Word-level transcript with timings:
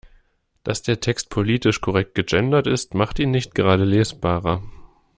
Dass 0.63 0.81
der 0.81 0.99
Text 0.99 1.29
politisch 1.29 1.79
korrekt 1.79 2.15
gegendert 2.15 2.65
ist, 2.65 2.95
macht 2.95 3.19
ihn 3.19 3.29
nicht 3.29 3.53
gerade 3.53 3.83
lesbarer. 3.85 4.63